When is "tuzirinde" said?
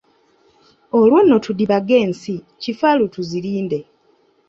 3.13-3.79